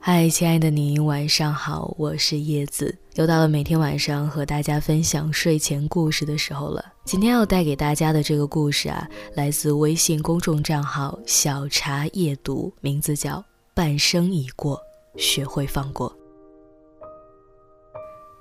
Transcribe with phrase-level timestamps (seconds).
[0.00, 6.84] 嗨，亲爱的你，晚上好，我是叶子，又到了每天晚上和大家分享睡前故事的时候了。
[7.04, 13.36] 今天要带给大家的这个故事啊，来自微信公众账号“小茶夜读”，名字叫
[13.72, 14.78] 《半生已过，
[15.16, 16.10] 学会放过》。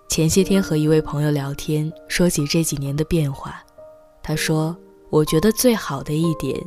[0.10, 3.64] 前些天和一位朋友聊天，说起这几年的变化，
[4.21, 4.76] 他说
[5.10, 6.60] ：“我觉得最好的一点，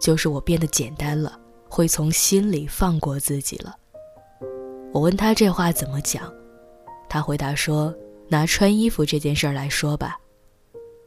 [0.00, 1.36] 就是我变得简单了，
[1.68, 3.76] 会从心里放过自己了。”
[4.92, 6.32] 我问他这话怎么讲，
[7.08, 7.94] 他回答说
[8.28, 10.18] ：“拿穿衣服这件事儿来说吧，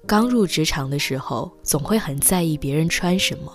[0.05, 3.51] 刚入职场的时候，总会很在意别人穿什么，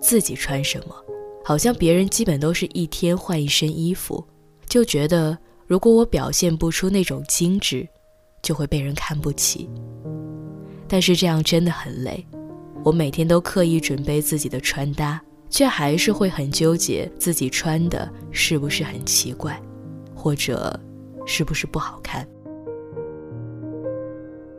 [0.00, 0.96] 自己穿什么，
[1.44, 4.24] 好像别人基本都是一天换一身衣服，
[4.66, 7.86] 就觉得如果我表现不出那种精致，
[8.42, 9.68] 就会被人看不起。
[10.88, 12.24] 但是这样真的很累，
[12.82, 19.60] 我每天都刻意准备自己的穿搭。”却还是会很纠结自己穿的是不是很奇怪，
[20.14, 20.78] 或者
[21.26, 22.26] 是不是不好看。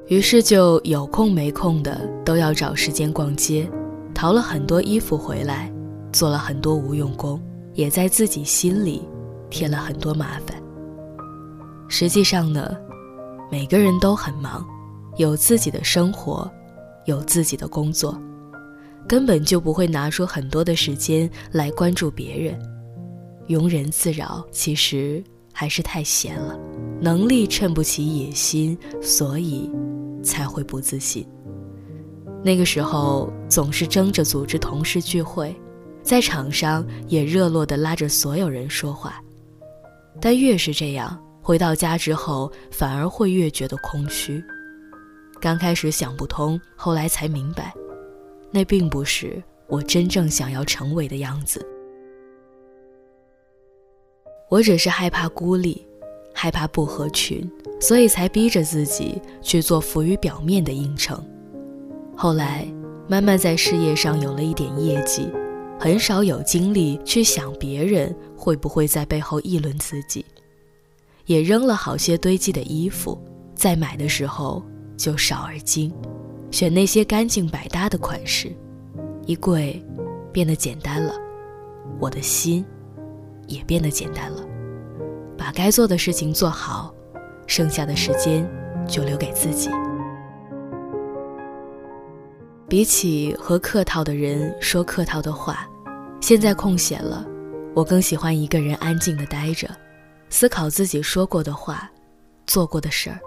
[0.08, 3.70] 于是就有空没空的都要找时间逛街，
[4.14, 5.72] 淘了很多衣服回来，
[6.14, 7.42] 做了很多无用功，
[7.74, 9.08] 也在自己心里
[9.50, 10.62] 添了很多麻烦。
[11.90, 12.76] 实际上呢，
[13.52, 14.66] 每个人都很忙，
[15.18, 16.50] 有自己的生活，
[17.06, 18.18] 有自己的工作。
[19.08, 22.60] 根本就不会拿出很多的时间来关注别人，
[23.48, 26.60] 庸人自扰，其实还是太闲了，
[27.00, 29.72] 能力衬不起野心，所以
[30.22, 31.26] 才会不自信。
[32.44, 35.56] 那个时候总是争着组织同事聚会，
[36.04, 39.22] 在场上也热络地拉着所有人说话，
[40.20, 44.44] 但越是这样，回到家之后反而会越觉得空虚。
[45.40, 47.74] 刚开始想不通，后来才明白。
[48.52, 51.66] 那并不是我真正想要成为的样子。
[54.50, 55.86] 我只是害怕孤立，
[56.34, 57.50] 害怕不合群，
[57.82, 61.22] 所以才逼着自己去做浮于表面的应承。
[62.16, 62.66] 后来，
[63.10, 65.30] 慢慢在事业上有了一点业绩，
[65.78, 70.26] 很少有精力去想别人会不会在背后议论自己，
[71.26, 73.22] 也扔了好些堆积的衣服，
[73.54, 74.64] 在买的时候
[74.96, 75.94] 就少而精。
[76.52, 78.52] 选那些干净百搭的款式，
[79.26, 79.84] 衣柜
[80.32, 81.14] 变得简单了，
[82.00, 82.66] 我的心
[83.48, 84.44] 也变得简单了。
[85.38, 86.94] 把该做的事情做好，
[87.46, 88.50] 剩下的时间
[88.88, 89.70] 就留给自己。
[92.68, 95.68] 比起和客套的人说客套的话，
[96.20, 97.26] 现在空闲了，
[97.74, 99.70] 我更喜欢一个人安静的待着，
[100.30, 101.90] 思考自己说过的话、
[102.46, 103.20] 做过的事儿，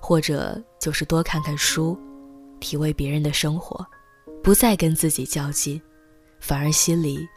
[0.00, 1.98] 或者就是多看看书。
[2.62, 3.84] 体味别人的生活，
[4.42, 5.82] 不再跟自己较劲，
[6.40, 7.28] 反而心里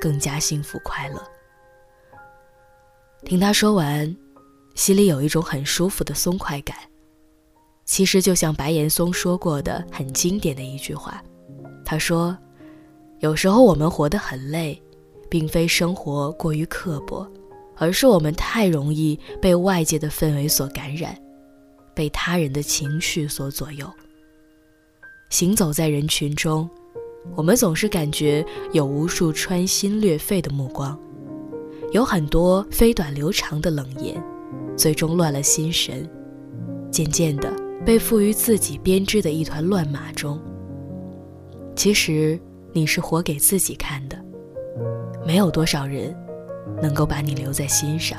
[0.00, 1.22] 更加幸福快乐。
[3.24, 4.14] 听他说完，
[4.74, 6.76] 心里有一种很舒服的松快感。
[7.84, 11.22] 其实就像白岩松说过的很经典的一句话，
[11.84, 12.36] 他说
[13.20, 14.80] ：“有时候我们活得很累，
[15.28, 17.26] 并非生活过于刻薄，
[17.76, 21.16] 而是我们太容易被外界的氛围所感染，
[21.94, 23.88] 被他人的情绪所左右。”
[25.32, 26.68] 行走在人群中，
[27.34, 30.96] 我们总是感觉有无数穿心裂肺的目光，
[31.92, 34.22] 有很多飞短流长的冷言，
[34.76, 36.06] 最终乱了心神，
[36.90, 37.50] 渐渐的
[37.82, 40.38] 被赋予自己编织的一团乱麻中。
[41.74, 42.38] 其实
[42.74, 44.22] 你是活给自己看的，
[45.26, 46.14] 没有多少人
[46.82, 48.18] 能够把你留在心上。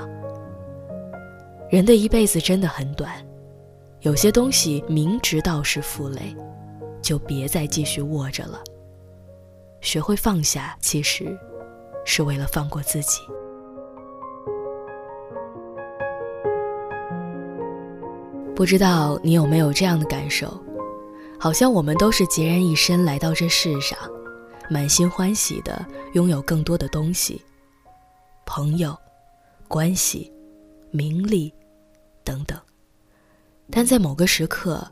[1.69, 3.23] 人的一辈子真的很短，
[4.01, 6.35] 有些东西明知道是负累。
[7.03, 8.63] 就别再继续握着了。
[9.81, 11.37] 学会放下，其实
[12.05, 13.19] 是为了放过自己。
[18.55, 20.57] 不知道你有没有这样的感受？
[21.39, 23.99] 好像我们都是孑然一身来到这世上，
[24.69, 27.41] 满心欢喜的拥有更多的东西，
[28.45, 28.97] 朋友、
[29.67, 30.31] 关系、
[30.91, 31.53] 名利
[32.23, 32.57] 等等。
[33.69, 34.89] 但在某个时刻，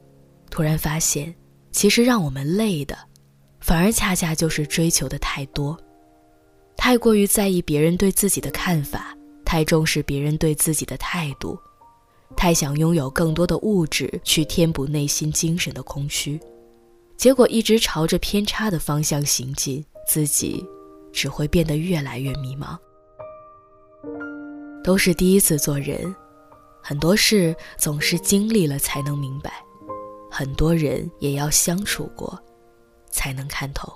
[0.49, 1.33] 突然发现。
[1.71, 2.97] 其实让我们累的，
[3.59, 5.77] 反而恰恰就是追求的太多，
[6.75, 9.15] 太过于在意别人对自己的看法，
[9.45, 11.57] 太重视别人对自己的态度，
[12.35, 16.39] 太想拥有更多的物质去填补内心精神的空虚，
[17.17, 20.65] 结果一直朝着偏差的方向行进，自己
[21.13, 22.77] 只会变得越来越迷茫。
[24.83, 26.13] 都是第一次做人，
[26.81, 29.53] 很多事总是经历了才能明白。
[30.31, 32.39] 很多人也要相处过，
[33.09, 33.91] 才能看透。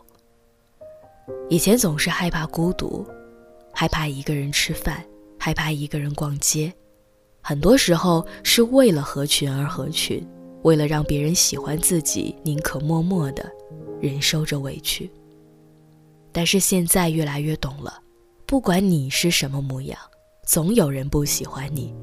[1.50, 3.08] 以前总是害怕孤独，
[3.74, 5.04] 害怕一个人吃饭，
[5.40, 6.72] 害怕一个人逛街，
[7.42, 10.28] 很多时候是为了合群而合群，
[10.64, 13.50] 为了让别人喜欢自己，宁可默默的
[14.02, 15.10] 忍受着委屈。
[16.34, 17.98] 但是现在越来越懂了，
[18.46, 19.98] 不管你是什么模样，
[20.46, 21.96] 总有人不喜欢你；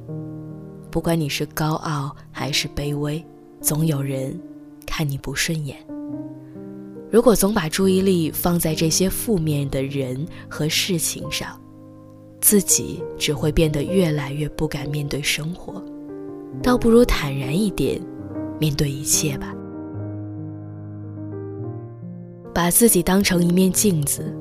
[0.90, 3.22] 不管你是高傲还是卑微，
[3.62, 4.38] 总有人
[4.84, 5.78] 看你不顺眼。
[7.10, 11.58] 如果总把注意力放在这些负面的人和事情上，
[12.40, 15.80] 自己只会变得越来越不敢面对生活，
[16.60, 18.00] 倒不如坦然一点，
[18.58, 19.54] 面对一切吧。
[22.52, 24.34] 把自己当成一面镜子，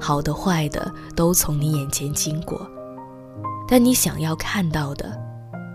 [0.00, 2.68] 好的坏的都从你眼前经过，
[3.68, 5.16] 但你想要看到的，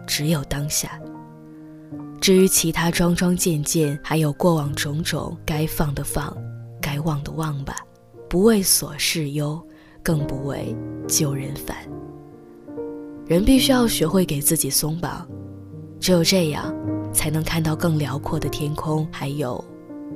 [0.05, 0.99] 只有当下。
[2.23, 6.33] 至于其他桩桩件件，还有过往种种，该放的放，
[6.81, 7.75] 该忘的忘吧，
[8.29, 9.61] 不为琐事忧，
[10.01, 10.73] 更不为
[11.05, 11.75] 旧人烦。
[13.25, 15.27] 人必须要学会给自己松绑，
[15.99, 16.73] 只有这样，
[17.11, 19.61] 才能看到更辽阔的天空，还有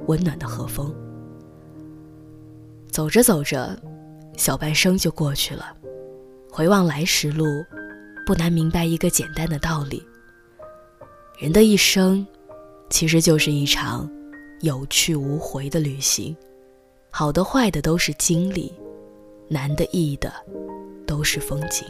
[0.06, 0.96] 温暖的和风。
[2.90, 3.78] 走着走着，
[4.38, 5.76] 小半生就过去了。
[6.50, 7.44] 回望来时路，
[8.26, 10.02] 不难明白一个简单的道理。
[11.40, 12.26] 人的一生，
[12.90, 14.10] 其实就是一场
[14.62, 16.36] 有去无回的旅行，
[17.12, 18.74] 好的坏的都是经历，
[19.48, 20.34] 难的易的
[21.06, 21.86] 都是风景。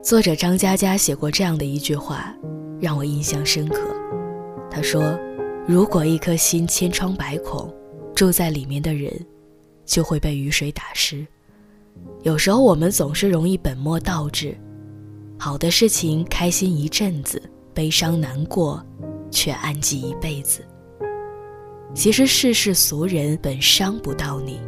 [0.00, 2.32] 作者张嘉佳写过这样的一句话，
[2.80, 3.80] 让我印象深刻。
[4.70, 5.18] 他说
[5.66, 7.74] ：“如果一颗心千疮百孔，
[8.14, 9.12] 住在里面的人，
[9.84, 11.26] 就会被雨水打湿。
[12.22, 14.56] 有时候我们总是容易本末倒置，
[15.36, 17.42] 好的事情开心一阵子。”
[17.74, 18.80] 悲伤难过，
[19.30, 20.64] 却暗记一辈子。
[21.94, 24.60] 其实世事俗人本伤不到你，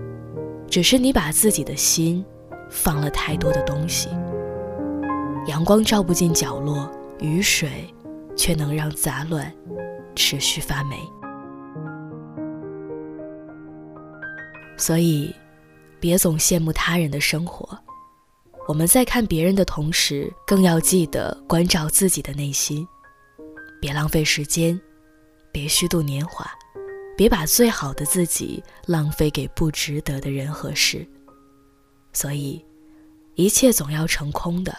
[0.68, 2.24] 只是你把自己的心
[2.70, 4.08] 放了太多的东西。
[5.46, 7.68] 阳光照不进角落，雨水
[8.36, 9.52] 却能让杂乱
[10.14, 10.96] 持续发霉。
[14.76, 15.34] 所以，
[15.98, 17.78] 别总羡慕他人的生活。
[18.68, 22.86] 我们在看别人的同时，更要记得关照自己的内心。
[23.80, 24.80] 别浪费时间，
[25.52, 26.50] 别虚度年华，
[27.16, 31.06] 别把最好的自己浪费给不值得的人和事。
[32.12, 32.64] 所以，
[33.34, 34.74] 一切总要成空的，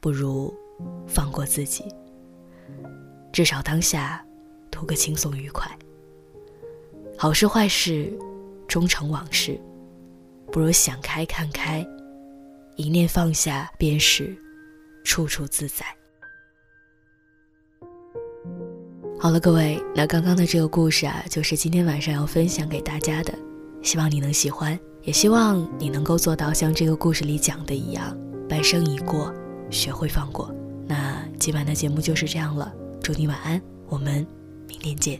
[0.00, 0.54] 不如
[1.06, 1.84] 放过自己。
[3.32, 4.24] 至少当下，
[4.70, 5.70] 图个轻松愉快。
[7.16, 8.12] 好事坏事，
[8.68, 9.58] 终成往事，
[10.52, 11.86] 不如想开看开，
[12.76, 14.36] 一念放下，便是
[15.04, 15.84] 处处自在。
[19.24, 23.32] 好了，各位，那刚刚的这个故事啊，就是今天晚上要分享给大家的，
[23.80, 28.14] 希望你能喜欢，也希望你能够做到像这个故事里讲的一样，
[28.46, 29.32] 半生已过，
[29.70, 30.54] 学会放过。
[30.86, 32.70] 那今晚的节目就是这样了，
[33.02, 34.26] 祝你晚安，我们
[34.68, 35.18] 明天见。